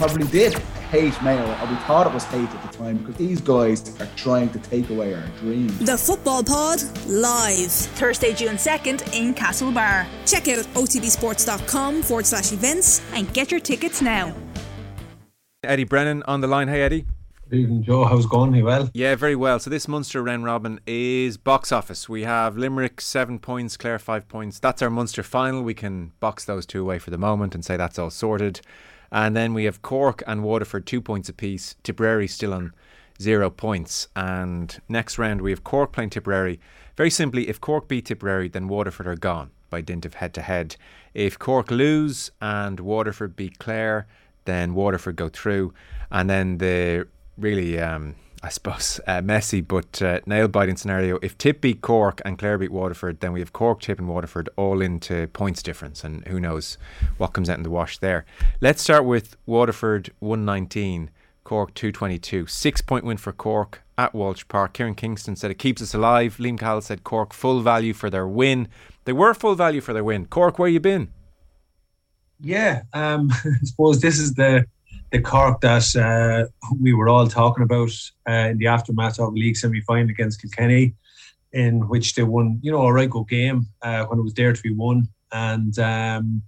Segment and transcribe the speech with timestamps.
[0.00, 0.54] probably did
[0.88, 4.08] hate Mayo, or we thought it was hate at the time, because these guys are
[4.16, 5.78] trying to take away our dreams.
[5.78, 10.06] The Football Pod live Thursday, June 2nd in Castlebar.
[10.24, 14.34] Check out otbsports.com forward slash events and get your tickets now.
[15.64, 16.68] Eddie Brennan on the line.
[16.68, 17.04] Hey, Eddie.
[17.50, 18.04] Good evening, Joe.
[18.06, 18.54] How's it going?
[18.54, 18.88] You well?
[18.94, 19.58] Yeah, very well.
[19.58, 22.08] So this Munster round robin is box office.
[22.08, 24.58] We have Limerick seven points, Clare five points.
[24.60, 25.62] That's our Munster final.
[25.62, 28.62] We can box those two away for the moment and say that's all sorted.
[29.12, 31.76] And then we have Cork and Waterford two points apiece.
[31.82, 32.72] Tipperary still on
[33.20, 34.08] zero points.
[34.14, 36.60] And next round we have Cork playing Tipperary.
[36.96, 40.42] Very simply, if Cork beat Tipperary, then Waterford are gone by dint of head to
[40.42, 40.76] head.
[41.14, 44.06] If Cork lose and Waterford beat Clare,
[44.44, 45.72] then Waterford go through,
[46.10, 51.18] and then the really, um, I suppose, uh, messy but uh, nail biting scenario.
[51.20, 54.48] If Tip beat Cork and Clare beat Waterford, then we have Cork, Tip, and Waterford
[54.56, 56.78] all into points difference, and who knows
[57.18, 58.24] what comes out in the wash there.
[58.62, 61.10] Let's start with Waterford 119,
[61.44, 62.46] Cork 222.
[62.46, 64.72] Six point win for Cork at Walsh Park.
[64.72, 66.38] Kieran Kingston said it keeps us alive.
[66.38, 68.68] Liam Cahill said Cork full value for their win.
[69.04, 70.24] They were full value for their win.
[70.24, 71.08] Cork, where you been?
[72.40, 74.64] Yeah, um, I suppose this is the
[75.10, 76.48] the Cork that uh,
[76.80, 77.90] we were all talking about
[78.28, 80.94] uh, in the aftermath of the league semi final against Kilkenny,
[81.52, 84.52] in which they won, you know, a right good game uh, when it was there
[84.52, 86.42] to be won, and um,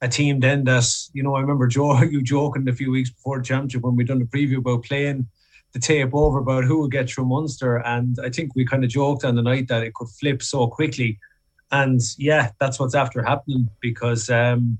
[0.00, 3.38] a team then that, you know, I remember Joe you joking a few weeks before
[3.38, 5.28] the championship when we done the preview about playing
[5.72, 8.90] the tape over about who would get through Munster, and I think we kind of
[8.90, 11.18] joked on the night that it could flip so quickly,
[11.70, 14.28] and yeah, that's what's after happening because.
[14.28, 14.78] Um,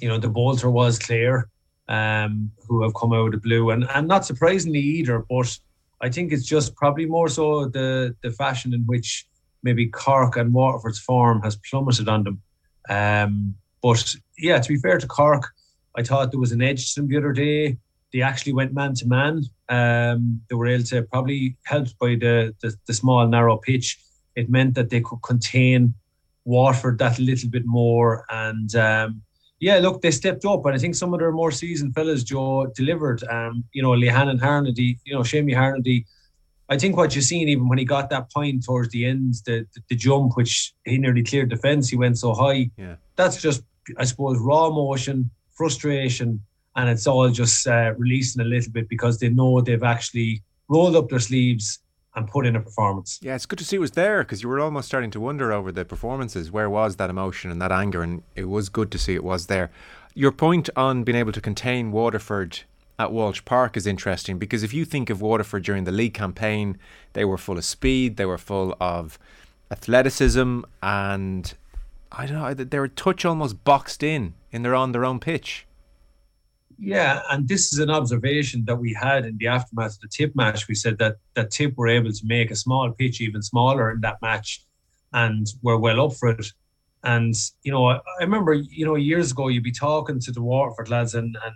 [0.00, 1.50] you know, the bolter was Clare,
[1.88, 5.24] um, who have come out of the blue, and and not surprisingly either.
[5.28, 5.58] But
[6.00, 9.26] I think it's just probably more so the the fashion in which
[9.62, 12.42] maybe Cork and Waterford's form has plummeted on them.
[12.88, 15.50] Um, but yeah, to be fair to Cork,
[15.96, 17.78] I thought there was an edge to them the other day.
[18.12, 19.44] They actually went man to man.
[19.68, 23.98] Um, they were able to probably helped by the, the the small narrow pitch.
[24.34, 25.94] It meant that they could contain
[26.44, 28.74] Waterford that little bit more and.
[28.74, 29.22] Um,
[29.62, 32.66] yeah, look, they stepped up, and I think some of their more seasoned fellas, Joe,
[32.74, 33.22] delivered.
[33.30, 36.04] Um, you know, Lehane and Harnedy, you know, Seamie Harnedy.
[36.68, 39.64] I think what you've seen, even when he got that point towards the end, the,
[39.72, 42.72] the, the jump, which he nearly cleared the fence, he went so high.
[42.76, 42.96] Yeah.
[43.14, 43.62] That's just,
[43.96, 46.42] I suppose, raw emotion, frustration,
[46.74, 50.96] and it's all just uh, releasing a little bit because they know they've actually rolled
[50.96, 51.78] up their sleeves
[52.14, 53.18] and put in a performance.
[53.22, 55.52] Yeah, it's good to see it was there because you were almost starting to wonder
[55.52, 56.50] over the performances.
[56.50, 58.02] Where was that emotion and that anger?
[58.02, 59.70] And it was good to see it was there.
[60.14, 62.60] Your point on being able to contain Waterford
[62.98, 66.78] at Walsh Park is interesting because if you think of Waterford during the league campaign,
[67.14, 69.18] they were full of speed, they were full of
[69.70, 71.54] athleticism, and
[72.12, 75.66] I don't know, they were touch almost boxed in in their on their own pitch.
[76.84, 80.34] Yeah, and this is an observation that we had in the aftermath of the Tip
[80.34, 80.66] match.
[80.66, 84.00] We said that that Tip were able to make a small pitch even smaller in
[84.00, 84.64] that match,
[85.12, 86.44] and were well up for it.
[87.04, 90.42] And you know, I, I remember you know years ago you'd be talking to the
[90.42, 91.54] Waterford lads and, and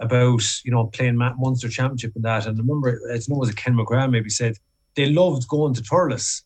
[0.00, 2.46] about you know playing Munster Championship and that.
[2.46, 4.56] And I remember I know it was Ken McGrath maybe said
[4.94, 6.40] they loved going to Thurles.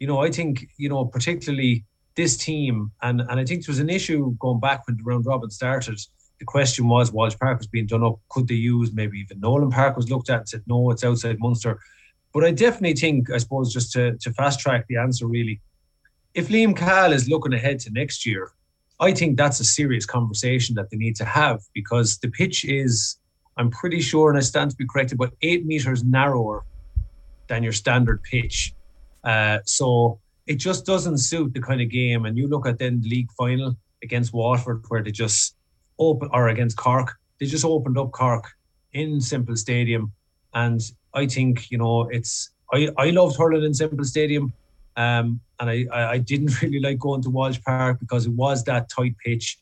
[0.00, 1.84] You know, I think you know particularly
[2.16, 5.24] this team, and and I think there was an issue going back when the round
[5.24, 6.00] robin started
[6.38, 8.18] the question was Walsh Park was being done up.
[8.28, 11.38] Could they use maybe even Nolan Park was looked at and said no, it's outside
[11.40, 11.80] Munster.
[12.32, 15.60] But I definitely think, I suppose, just to, to fast track the answer, really,
[16.34, 18.52] if Liam Cahill is looking ahead to next year,
[19.00, 23.16] I think that's a serious conversation that they need to have because the pitch is,
[23.56, 26.64] I'm pretty sure, and I stand to be corrected, but eight meters narrower
[27.48, 28.74] than your standard pitch.
[29.24, 32.24] Uh, so it just doesn't suit the kind of game.
[32.24, 35.56] And you look at then the league final against Waterford, where they just
[35.98, 37.16] open or against Cork.
[37.38, 38.44] They just opened up Cork
[38.92, 40.12] in Semple Stadium,
[40.54, 40.80] and
[41.14, 42.50] I think you know it's.
[42.72, 44.52] I I loved hurling in Semple Stadium,
[44.96, 48.88] um, and I I didn't really like going to Walsh Park because it was that
[48.88, 49.58] tight pitch,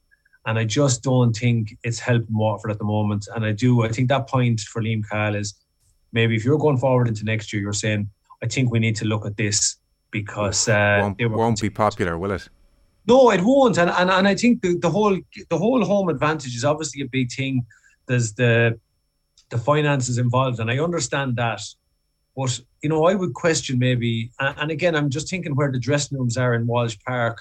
[0.46, 3.28] and I just don't think it's helping Waterford at the moment.
[3.34, 3.82] And I do.
[3.82, 5.54] I think that point for Liam Cahill is
[6.12, 8.08] maybe if you're going forward into next year, you're saying
[8.42, 9.76] I think we need to look at this
[10.10, 12.48] because uh, won't, won't be popular, will it?
[13.06, 13.78] No, it won't.
[13.78, 15.16] And and, and I think the, the whole
[15.48, 17.64] the whole home advantage is obviously a big thing.
[18.06, 18.78] There's the
[19.50, 21.60] the finances involved, and I understand that.
[22.36, 26.18] But you know, I would question maybe, and again, I'm just thinking where the dressing
[26.18, 27.38] rooms are in Walsh Park.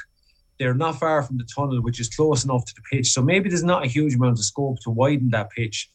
[0.57, 3.11] They're not far from the tunnel, which is close enough to the pitch.
[3.11, 5.89] So maybe there's not a huge amount of scope to widen that pitch.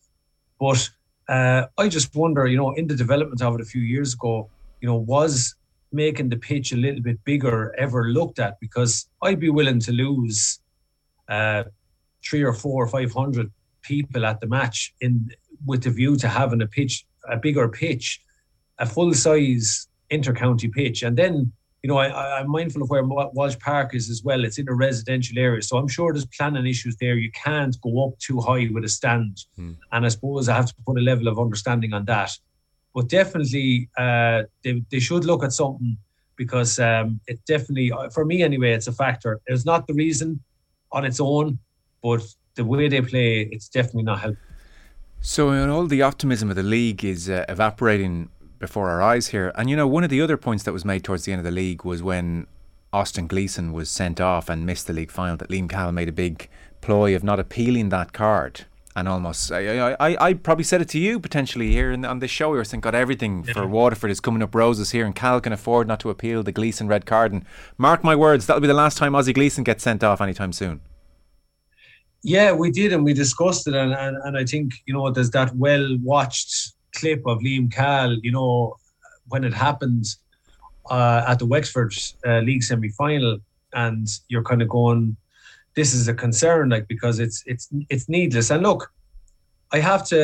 [0.59, 0.91] But
[1.31, 4.51] uh, I just wonder, you know, in the development of it a few years ago,
[4.83, 5.55] you know, was
[5.93, 9.93] making the pitch a little bit bigger ever looked at because I'd be willing to
[9.93, 10.61] lose
[11.29, 11.65] uh,
[12.25, 13.51] three or four or five hundred
[13.83, 15.31] people at the match in
[15.67, 18.21] with the view to having a pitch, a bigger pitch,
[18.79, 21.53] a full size inter-county pitch, and then
[21.83, 24.45] you know, I, I'm mindful of where Walsh Park is as well.
[24.45, 27.15] It's in a residential area, so I'm sure there's planning issues there.
[27.15, 29.73] You can't go up too high with a stand, hmm.
[29.93, 32.33] and I suppose I have to put a level of understanding on that.
[32.95, 35.97] But definitely, uh, they they should look at something
[36.37, 39.41] because um, it definitely, uh, for me anyway, it's a factor.
[39.47, 40.41] It's not the reason
[40.91, 41.59] on its own,
[42.03, 42.23] but
[42.55, 44.39] the way they play, it's definitely not helping.
[45.21, 49.53] So, all the optimism of the league is uh, evaporating before our eyes here.
[49.55, 51.45] And you know, one of the other points that was made towards the end of
[51.45, 52.47] the league was when
[52.93, 55.37] Austin Gleeson was sent off and missed the league final.
[55.37, 56.49] That Liam Cahill made a big
[56.81, 58.65] ploy of not appealing that card.
[58.97, 62.31] And almost, I, I, I probably said it to you potentially here in, on this
[62.31, 62.51] show.
[62.51, 63.53] We were saying, God, everything yeah.
[63.55, 66.51] for Waterford is coming up roses here, and Cahill can afford not to appeal the
[66.51, 67.33] Gleeson red card.
[67.33, 67.45] And
[67.79, 70.81] mark my words, that'll be the last time Ozzie Gleeson gets sent off anytime soon.
[72.23, 75.31] Yeah, we did, and we discussed it, and, and, and I think you know there's
[75.31, 78.75] that well watched clip of Liam Cahill, you know,
[79.29, 80.05] when it happened
[80.91, 81.95] uh, at the Wexford
[82.27, 83.39] uh, League semi final,
[83.73, 85.17] and you're kind of going,
[85.81, 88.51] this is a concern, like because it's it's it's needless.
[88.51, 88.83] And look,
[89.73, 90.21] I have to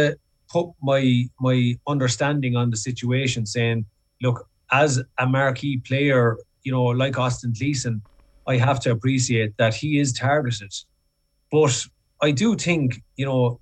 [0.54, 1.02] put my
[1.40, 1.58] my
[1.94, 3.86] understanding on the situation, saying,
[4.24, 4.38] look,
[4.70, 4.90] as
[5.24, 6.22] a marquee player,
[6.64, 8.02] you know, like Austin Gleeson,
[8.46, 10.74] I have to appreciate that he is targeted,
[11.50, 11.74] but
[12.20, 13.58] I do think, you know,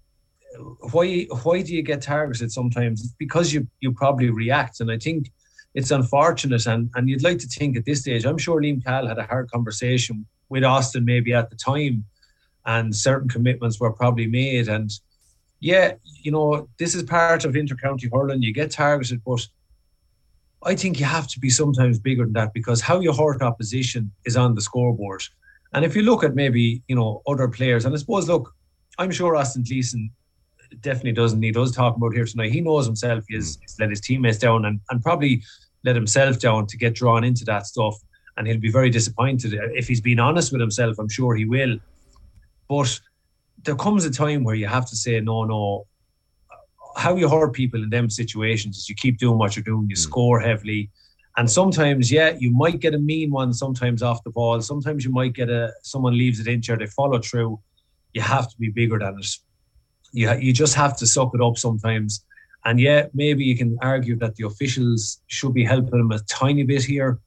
[0.94, 1.06] why
[1.44, 2.96] why do you get targeted sometimes?
[3.04, 5.30] It's because you you probably react, and I think
[5.78, 6.66] it's unfortunate.
[6.66, 9.28] And and you'd like to think at this stage, I'm sure Liam Cahill had a
[9.32, 12.04] hard conversation with Austin maybe at the time,
[12.64, 14.68] and certain commitments were probably made.
[14.68, 14.90] And
[15.60, 18.40] yeah, you know, this is part of intercounty hurling.
[18.40, 19.46] You get targeted, but
[20.62, 24.12] I think you have to be sometimes bigger than that because how you hurt opposition
[24.24, 25.24] is on the scoreboard.
[25.74, 28.54] And if you look at maybe you know other players, and I suppose look,
[28.98, 30.10] I'm sure Austin Gleeson
[30.80, 31.42] definitely doesn't.
[31.42, 32.52] He does talk about here tonight.
[32.52, 33.24] He knows himself.
[33.28, 33.60] He's, mm.
[33.62, 35.42] he's let his teammates down and, and probably
[35.84, 37.96] let himself down to get drawn into that stuff.
[38.36, 40.98] And he'll be very disappointed if he's been honest with himself.
[40.98, 41.78] I'm sure he will.
[42.68, 43.00] But
[43.62, 45.86] there comes a time where you have to say, no, no.
[46.96, 49.86] How you hurt people in them situations is you keep doing what you're doing.
[49.88, 49.98] You mm.
[49.98, 50.90] score heavily.
[51.36, 54.60] And sometimes, yeah, you might get a mean one sometimes off the ball.
[54.60, 57.60] Sometimes you might get a someone leaves it injured, they follow through.
[58.12, 59.26] You have to be bigger than it.
[60.12, 62.24] You you just have to suck it up sometimes.
[62.64, 66.62] And yeah, maybe you can argue that the officials should be helping him a tiny
[66.62, 67.18] bit here,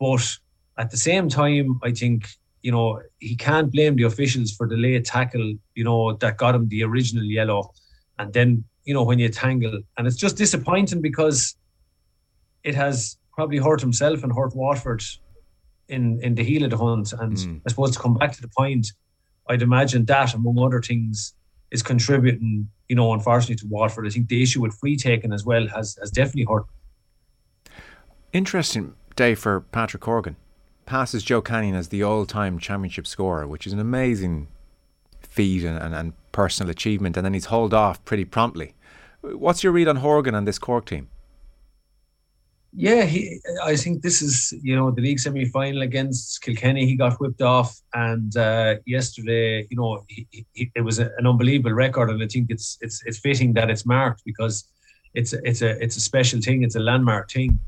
[0.00, 0.36] but
[0.78, 2.28] at the same time, I think
[2.62, 5.54] you know he can't blame the officials for the late tackle.
[5.74, 7.72] You know that got him the original yellow,
[8.18, 11.56] and then you know when you tangle, and it's just disappointing because
[12.62, 15.02] it has probably hurt himself and hurt Waterford
[15.88, 17.12] in in the heel of the hunt.
[17.12, 17.60] And mm.
[17.66, 18.88] I suppose to come back to the point,
[19.48, 21.34] I'd imagine that among other things
[21.70, 24.06] is contributing, you know, unfortunately to Waterford.
[24.06, 26.66] I think the issue with free taking as well has has definitely hurt.
[28.32, 30.36] Interesting day for Patrick Horgan.
[30.86, 34.48] Passes Joe Canning as the all-time championship scorer, which is an amazing
[35.20, 38.74] feat and, and, and personal achievement, and then he's hauled off pretty promptly.
[39.20, 41.08] What's your read on Horgan and this Cork team?
[42.76, 46.86] Yeah, he, I think this is you know the league semi final against Kilkenny.
[46.86, 51.72] He got whipped off, and uh, yesterday, you know, he, he, it was an unbelievable
[51.72, 54.64] record, and I think it's it's it's fitting that it's marked because
[55.14, 56.64] it's it's a it's a special thing.
[56.64, 57.60] It's a landmark thing.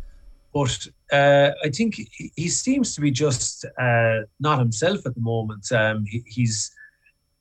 [0.53, 5.21] But uh, I think he, he, seems to be just uh, not himself at the
[5.21, 5.71] moment.
[5.71, 6.71] Um, he's,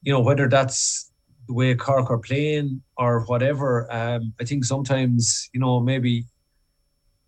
[0.02, 1.12] you know, whether that's
[1.48, 3.92] the way Cork are playing or whatever.
[3.94, 6.26] Um, I think sometimes, you know, maybe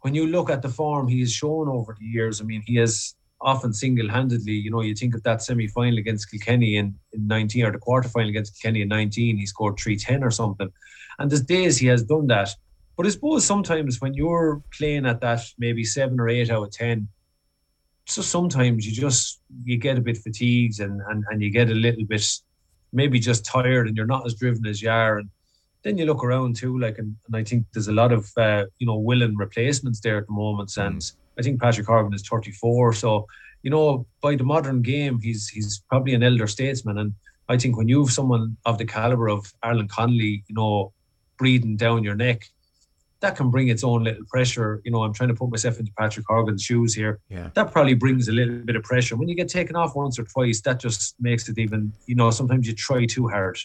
[0.01, 2.75] when you look at the form he has shown over the years, I mean, he
[2.75, 7.65] has often single-handedly, you know, you think of that semi-final against Kilkenny in, in 19
[7.65, 10.72] or the quarter-final against Kilkenny in 19, he scored 310 or something.
[11.19, 12.50] And there's days he has done that.
[12.98, 16.72] But I suppose sometimes when you're playing at that maybe seven or eight out of
[16.72, 17.08] 10,
[18.06, 21.75] so sometimes you just, you get a bit fatigued and, and, and you get a
[21.75, 22.25] little bit
[22.94, 25.20] maybe just tired and you're not as driven as you are.
[25.20, 25.30] And
[25.84, 28.66] then you look around too, like, and, and I think there's a lot of uh,
[28.80, 30.70] you know willing replacements there at the moment.
[30.70, 30.88] Mm.
[30.88, 33.27] And I think Patrick Horgan is 34, so
[33.63, 36.98] you know by the modern game, he's he's probably an elder statesman.
[36.98, 37.13] And
[37.50, 40.92] I think when you have someone of the caliber of Alan Connolly, you know,
[41.38, 42.50] breathing down your neck,
[43.19, 44.81] that can bring its own little pressure.
[44.86, 47.19] You know, I'm trying to put myself into Patrick Horgan's shoes here.
[47.29, 47.50] Yeah.
[47.55, 49.15] That probably brings a little bit of pressure.
[49.15, 52.29] When you get taken off once or twice, that just makes it even, you know,
[52.29, 53.57] sometimes you try too hard.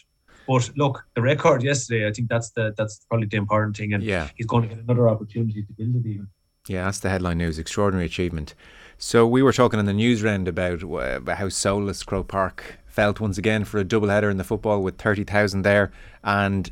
[0.47, 4.03] But look, the record yesterday, I think that's the that's probably the important thing, and
[4.03, 4.27] yeah.
[4.35, 6.27] he's going to get another opportunity to build it even.
[6.67, 7.59] Yeah, that's the headline news.
[7.59, 8.53] Extraordinary achievement.
[8.97, 13.19] So we were talking in the news round about uh, how soulless Croke Park felt
[13.19, 15.91] once again for a double header in the football with 30,000 there
[16.23, 16.71] and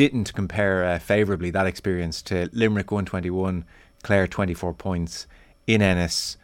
[0.00, 3.66] didn't compare uh, favourably that experience to Limerick 121,
[4.02, 5.26] Clare 24 points
[5.66, 6.38] in Ennis,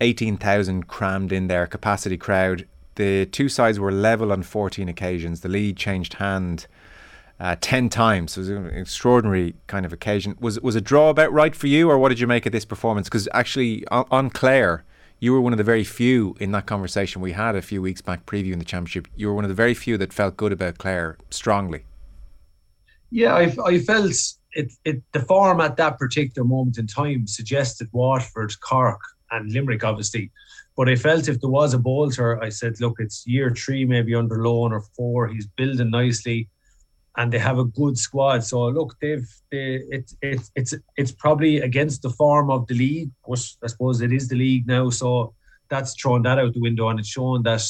[0.00, 2.68] 18,000 crammed in there, capacity crowd.
[2.94, 5.40] The two sides were level on 14 occasions.
[5.40, 6.68] The lead changed hand
[7.40, 8.30] uh, 10 times.
[8.30, 10.36] So it was an extraordinary kind of occasion.
[10.38, 12.64] Was was a draw about right for you, or what did you make of this
[12.64, 13.08] performance?
[13.08, 14.84] Because actually, on, on, Clare,
[15.18, 18.02] you were one of the very few in that conversation we had a few weeks
[18.02, 19.08] back previewing the championship.
[19.16, 21.82] You were one of the very few that felt good about Clare strongly.
[23.10, 24.12] Yeah, I, I felt
[24.52, 25.02] it, it.
[25.12, 29.00] The form at that particular moment in time suggested Waterford, Cork,
[29.30, 30.30] and Limerick, obviously.
[30.76, 34.14] But I felt if there was a bolter, I said, look, it's year three, maybe
[34.14, 35.28] under Lohan or four.
[35.28, 36.48] He's building nicely
[37.16, 38.44] and they have a good squad.
[38.44, 43.10] So look, they've they, it's it's it's it's probably against the form of the league,
[43.26, 44.90] but I suppose it is the league now.
[44.90, 45.34] So
[45.68, 47.62] that's thrown that out the window, and it's shown that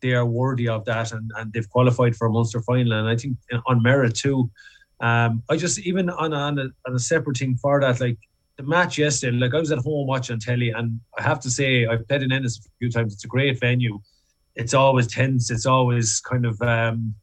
[0.00, 3.16] they are worthy of that, and, and they've qualified for a Munster final, and I
[3.16, 3.36] think
[3.66, 4.50] on merit too.
[5.00, 8.18] Um, I just even on on a, on a separate thing for that, like
[8.56, 11.86] the match yesterday, like I was at home watching telly, and I have to say
[11.86, 13.14] I've played in Ennis a few times.
[13.14, 14.00] It's a great venue.
[14.56, 15.50] It's always tense.
[15.50, 17.14] It's always kind of um,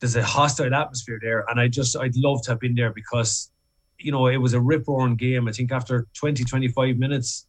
[0.00, 3.50] there's a hostile atmosphere there, and I just I'd love to have been there because
[3.98, 5.46] you know it was a rip roaring game.
[5.46, 7.46] I think after 20 25 minutes,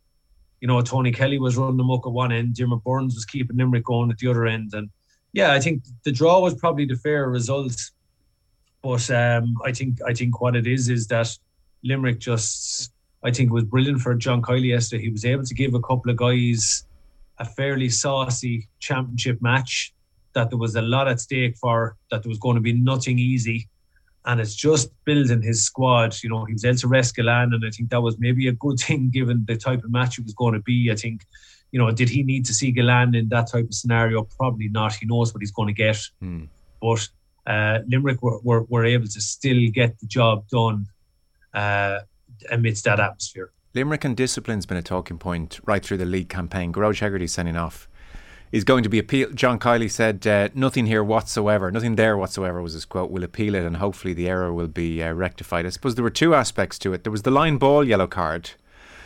[0.63, 3.57] you know Tony Kelly was running the muck at one end, Jimmy Burns was keeping
[3.57, 4.89] Limerick going at the other end, and
[5.33, 7.75] yeah, I think the draw was probably the fair result.
[8.81, 11.37] But um, I think I think what it is is that
[11.83, 12.93] Limerick just
[13.25, 15.03] I think it was brilliant for John Kiely yesterday.
[15.03, 16.85] He was able to give a couple of guys
[17.39, 19.93] a fairly saucy championship match
[20.31, 23.19] that there was a lot at stake for, that there was going to be nothing
[23.19, 23.67] easy.
[24.25, 26.15] And it's just building his squad.
[26.23, 28.53] You know, he was able to rest Gillane, and I think that was maybe a
[28.53, 30.91] good thing given the type of match it was going to be.
[30.91, 31.25] I think,
[31.71, 34.23] you know, did he need to see Gillane in that type of scenario?
[34.23, 34.93] Probably not.
[34.93, 35.97] He knows what he's going to get.
[36.19, 36.45] Hmm.
[36.81, 37.07] But
[37.45, 40.87] uh, Limerick were, were, were, able to still get the job done
[41.53, 41.99] uh,
[42.51, 43.51] amidst that atmosphere.
[43.73, 46.71] Limerick and discipline's been a talking point right through the league campaign.
[46.71, 47.89] Gearóid Hegarty sending off
[48.53, 49.35] is going to be appealed.
[49.35, 53.09] John Kiely said, uh, "Nothing here whatsoever, nothing there whatsoever," was his quote.
[53.09, 55.65] We'll appeal it, and hopefully the error will be uh, rectified.
[55.65, 57.03] I suppose there were two aspects to it.
[57.03, 58.51] There was the line ball yellow card.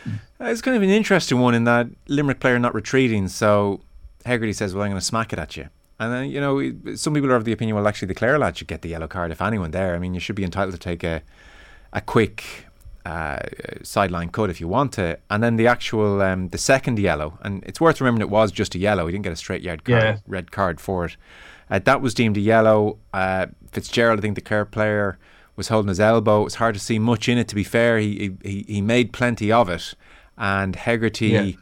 [0.04, 0.18] Mm.
[0.38, 3.26] Uh, it's kind of an interesting one in that Limerick player not retreating.
[3.26, 3.80] So
[4.26, 7.14] Hegarty says, "Well, I'm going to smack it at you." And then you know, some
[7.14, 9.32] people are of the opinion, well, actually, the Clare lad should get the yellow card
[9.32, 9.96] if anyone there.
[9.96, 11.22] I mean, you should be entitled to take a
[11.90, 12.66] a quick
[13.08, 13.38] uh,
[13.82, 17.64] sideline cut if you want to, and then the actual um, the second yellow, and
[17.64, 19.06] it's worth remembering it was just a yellow.
[19.06, 20.18] He didn't get a straight yard card, yeah.
[20.26, 21.16] red card for it.
[21.70, 22.98] Uh, that was deemed a yellow.
[23.14, 25.18] Uh, Fitzgerald, I think the Clare player
[25.56, 26.42] was holding his elbow.
[26.42, 27.48] It was hard to see much in it.
[27.48, 29.94] To be fair, he he, he made plenty of it,
[30.36, 31.28] and Hegarty.
[31.28, 31.52] Yeah.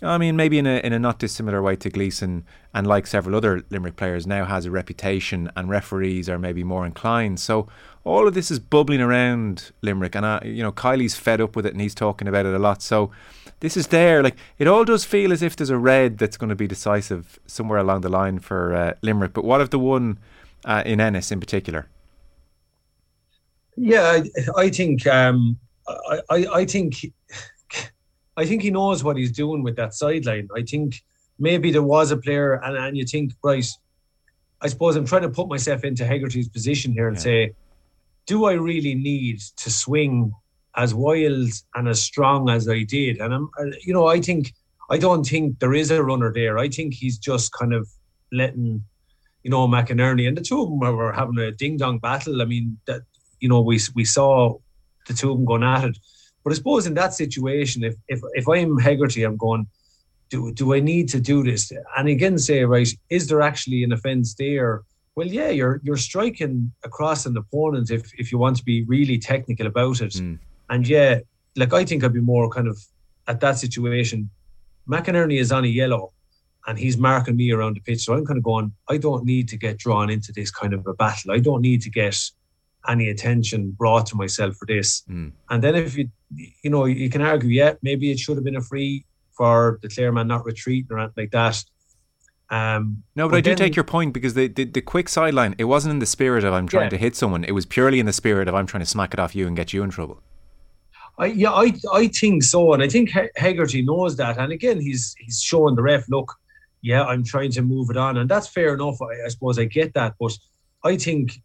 [0.00, 3.36] I mean, maybe in a in a not dissimilar way to Gleeson, and like several
[3.36, 7.40] other Limerick players, now has a reputation, and referees are maybe more inclined.
[7.40, 7.68] So
[8.08, 11.66] all of this is bubbling around Limerick, and I, you know Kiely's fed up with
[11.66, 12.82] it, and he's talking about it a lot.
[12.82, 13.10] So
[13.60, 14.22] this is there.
[14.22, 17.38] Like it all does feel as if there's a red that's going to be decisive
[17.46, 19.32] somewhere along the line for uh, Limerick.
[19.32, 20.18] But what of the one
[20.64, 21.86] uh, in Ennis in particular?
[23.76, 24.22] Yeah, I,
[24.56, 27.06] I think um, I, I, I think
[28.36, 30.48] I think he knows what he's doing with that sideline.
[30.56, 31.02] I think
[31.38, 33.66] maybe there was a player, and, and you think, right,
[34.60, 37.22] I suppose I'm trying to put myself into Hegarty's position here and yeah.
[37.22, 37.54] say,
[38.28, 40.32] do I really need to swing
[40.76, 43.18] as wild and as strong as I did?
[43.18, 44.52] And I'm, uh, you know, I think
[44.90, 46.58] I don't think there is a runner there.
[46.58, 47.88] I think he's just kind of
[48.30, 48.84] letting,
[49.42, 52.40] you know, McInerney and the two of them were having a ding dong battle.
[52.42, 53.00] I mean, that
[53.40, 54.58] you know, we we saw
[55.06, 55.98] the two of them going at it.
[56.44, 59.66] But I suppose in that situation, if if if I'm Hegarty, I'm going,
[60.28, 61.72] do do I need to do this?
[61.96, 64.82] And again, say right, is there actually an offence there?
[65.18, 69.18] Well, yeah, you're you're striking across an opponent if if you want to be really
[69.18, 70.12] technical about it.
[70.12, 70.38] Mm.
[70.70, 71.18] And yeah,
[71.56, 72.78] like I think I'd be more kind of
[73.26, 74.30] at that situation.
[74.88, 76.12] McInerney is on a yellow
[76.68, 78.04] and he's marking me around the pitch.
[78.04, 80.86] So I'm kind of going, I don't need to get drawn into this kind of
[80.86, 81.32] a battle.
[81.32, 82.16] I don't need to get
[82.86, 85.02] any attention brought to myself for this.
[85.10, 85.32] Mm.
[85.50, 86.08] And then if you
[86.62, 89.04] you know, you can argue, yeah, maybe it should have been a free
[89.36, 91.56] for the Clare man not retreating or anything like that.
[92.50, 95.64] Um, no, but, I do take your point because the, the, the quick sideline, it
[95.64, 96.90] wasn't in the spirit of I'm trying yeah.
[96.90, 97.44] to hit someone.
[97.44, 99.54] It was purely in the spirit of I'm trying to smack it off you and
[99.54, 100.22] get you in trouble.
[101.18, 104.38] I, yeah, I I think so, and I think Hegarty knows that.
[104.38, 106.32] And again, he's he's showing the ref, look,
[106.80, 109.02] yeah, I'm trying to move it on, and that's fair enough.
[109.02, 110.36] I, I suppose I get that, but
[110.84, 111.42] I think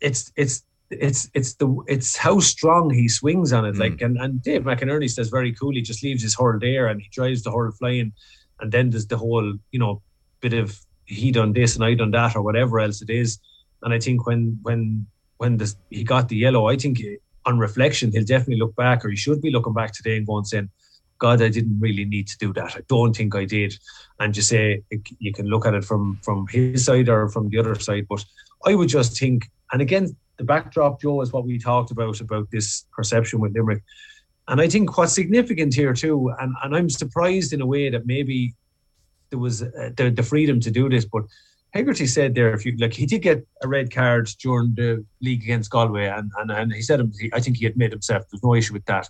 [0.00, 3.74] it's it's it's it's the it's how strong he swings on it.
[3.74, 3.78] Mm.
[3.78, 5.72] Like and and Dave McInerney says very cool.
[5.72, 8.12] He just leaves his hurl there and he drives the hurl flying,
[8.60, 10.00] and then there's the whole you know
[10.40, 13.38] bit of he done this and I done that or whatever else it is.
[13.82, 15.06] And I think when when
[15.38, 17.00] when this, he got the yellow, I think
[17.46, 20.44] on reflection he'll definitely look back or he should be looking back today and going
[20.44, 20.68] saying,
[21.18, 22.76] God, I didn't really need to do that.
[22.76, 23.74] I don't think I did.
[24.20, 24.82] And you say
[25.18, 28.24] you can look at it from from his side or from the other side, but
[28.66, 32.50] I would just think, and again, the backdrop, Joe, is what we talked about about
[32.50, 33.82] this perception with Limerick.
[34.46, 38.06] And I think what's significant here too, and, and I'm surprised in a way that
[38.06, 38.54] maybe
[39.30, 41.24] there was uh, the, the freedom to do this, but
[41.74, 45.42] Hegarty said there, if you like, he did get a red card during the league
[45.42, 47.00] against Galway, and and, and he said,
[47.32, 48.24] I think he admitted himself.
[48.30, 49.08] There's no issue with that.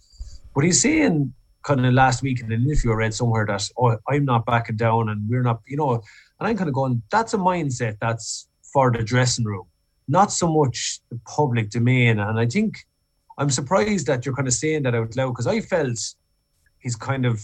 [0.54, 1.32] But he's saying
[1.62, 4.76] kind of last week in an interview I read somewhere that oh, I'm not backing
[4.76, 8.48] down, and we're not, you know, and I'm kind of going, that's a mindset that's
[8.72, 9.66] for the dressing room,
[10.08, 12.18] not so much the public domain.
[12.18, 12.78] And I think
[13.38, 15.98] I'm surprised that you're kind of saying that out loud because I felt
[16.80, 17.40] he's kind of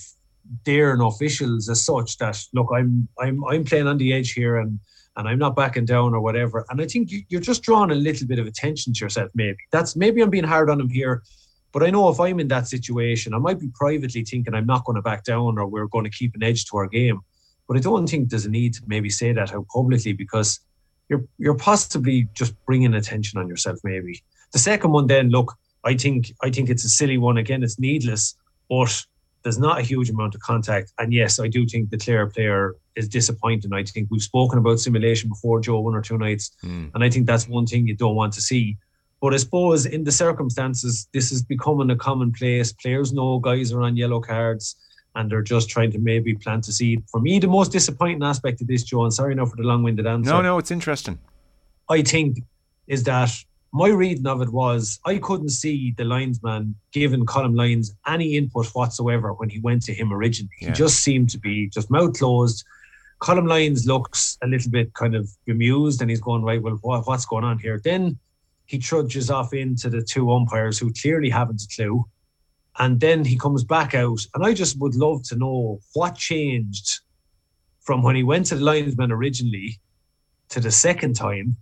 [0.64, 4.78] daring officials as such that look, I'm I'm I'm playing on the edge here and
[5.16, 6.64] and I'm not backing down or whatever.
[6.70, 9.30] And I think you, are just drawing a little bit of attention to yourself.
[9.34, 11.22] Maybe that's maybe I'm being hard on him here,
[11.72, 14.84] but I know if I'm in that situation, I might be privately thinking I'm not
[14.84, 17.20] going to back down or we're going to keep an edge to our game.
[17.66, 20.60] But I don't think there's a need to maybe say that out publicly because
[21.08, 23.78] you're you're possibly just bringing attention on yourself.
[23.84, 24.22] Maybe
[24.52, 27.36] the second one, then look, I think I think it's a silly one.
[27.36, 28.34] Again, it's needless,
[28.68, 29.04] but
[29.44, 30.92] there's not a huge amount of contact.
[30.98, 33.72] And yes, I do think the Clare player is disappointing.
[33.72, 36.90] I think we've spoken about simulation before, Joe, one or two nights, mm.
[36.92, 38.78] and I think that's one thing you don't want to see.
[39.20, 42.72] But I suppose in the circumstances, this is becoming a commonplace.
[42.72, 44.76] Players know guys are on yellow cards
[45.14, 47.02] and they're just trying to maybe plant a seed.
[47.10, 49.82] For me, the most disappointing aspect of this, Joe, and sorry now for the long
[49.82, 50.30] winded answer.
[50.30, 51.18] No, no, it's interesting.
[51.88, 52.38] I think
[52.86, 53.30] is that
[53.74, 58.68] my reading of it was I couldn't see the linesman giving Colm Lyons any input
[58.68, 60.54] whatsoever when he went to him originally.
[60.60, 60.68] Yeah.
[60.68, 62.64] He just seemed to be just mouth closed.
[63.20, 67.04] Colm Lyons looks a little bit kind of bemused and he's going, right, well, what,
[67.08, 67.80] what's going on here?
[67.82, 68.16] Then
[68.66, 72.04] he trudges off into the two umpires who clearly haven't a clue
[72.78, 74.20] and then he comes back out.
[74.36, 77.00] And I just would love to know what changed
[77.80, 79.80] from when he went to the linesman originally
[80.50, 81.56] to the second time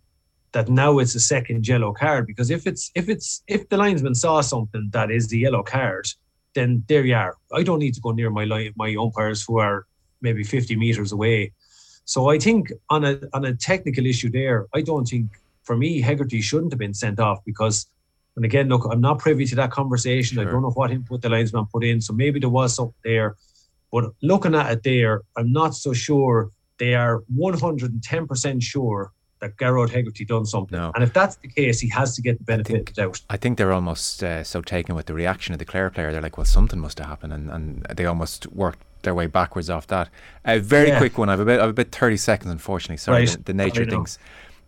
[0.52, 2.26] that now it's a second yellow card.
[2.26, 6.06] Because if it's if it's if the linesman saw something that is the yellow card,
[6.54, 7.36] then there you are.
[7.52, 9.86] I don't need to go near my line, my umpires who are
[10.20, 11.52] maybe 50 meters away.
[12.04, 15.30] So I think on a on a technical issue there, I don't think
[15.62, 17.86] for me Hegarty shouldn't have been sent off because
[18.36, 20.36] and again, look, I'm not privy to that conversation.
[20.36, 20.48] Sure.
[20.48, 22.00] I don't know what input the linesman put in.
[22.00, 23.36] So maybe there was something there.
[23.90, 29.90] But looking at it there, I'm not so sure they are 110% sure that Gearóid
[29.90, 30.78] Hegarty done something.
[30.78, 30.92] No.
[30.94, 33.20] And if that's the case, he has to get the benefit think, of the doubt.
[33.28, 36.12] I think they're almost uh, so taken with the reaction of the Clare player.
[36.12, 37.32] They're like, well, something must have happened.
[37.32, 40.08] And, and they almost worked their way backwards off that.
[40.44, 40.98] A very yeah.
[40.98, 41.28] quick one.
[41.28, 42.98] I've a bit, I've a bit 30 seconds, unfortunately.
[42.98, 43.30] Sorry, right.
[43.30, 44.18] the, the, nature of things.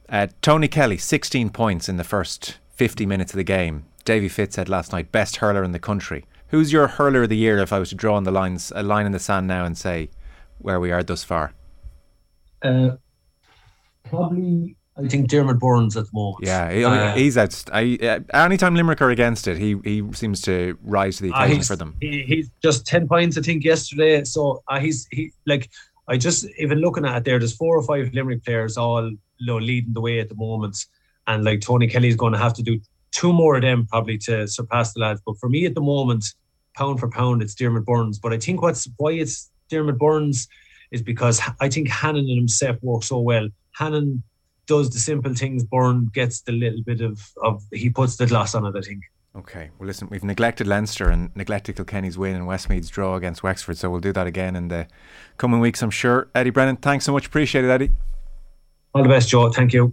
[0.09, 3.87] Uh, Tony Kelly, 16 points in the first 50 minutes of the game.
[4.05, 6.27] Davy Fitz said last night, best hurler in the country.
[6.49, 8.83] Who's your hurler of the year if I was to draw on the lines, a
[8.83, 10.11] line in the sand now and say
[10.59, 11.53] where we are thus far?
[12.61, 12.97] Uh,
[14.05, 16.45] probably, I think Dermot Burns at the moment.
[16.45, 17.65] Yeah, he, uh, he's out.
[17.73, 21.45] I, uh, anytime Limerick are against it, he he seems to rise to the uh,
[21.45, 21.97] occasion for them.
[22.01, 24.25] He, he's just 10 points, I think, yesterday.
[24.25, 25.71] So uh, he's he like,
[26.09, 29.19] I just, even looking at it there, there's four or five Limerick players all you
[29.47, 30.87] know, leading the way at the moment
[31.27, 32.81] and like Tony Kelly's going to have to do
[33.13, 35.21] two more of them probably to surpass the lads.
[35.25, 36.25] But for me at the moment,
[36.77, 38.19] pound for pound, it's Dermot Burns.
[38.19, 40.49] But I think what's why it's Dermot Burns
[40.91, 43.49] is because I think Hannon and himself work so well.
[43.75, 44.23] Hannon
[44.67, 45.63] does the simple things.
[45.65, 48.77] Byrne gets the little bit of, of he puts the gloss on it.
[48.77, 49.03] I think.
[49.37, 53.77] Okay, well, listen, we've neglected Leinster and neglected Kilkenny's win and Westmeath's draw against Wexford,
[53.77, 54.87] so we'll do that again in the
[55.39, 56.29] coming weeks, I'm sure.
[56.37, 57.27] Eddie Brennan, thanks so much.
[57.27, 57.91] Appreciate it, Eddie.
[58.95, 59.51] All the best, Joe.
[59.51, 59.93] Thank you.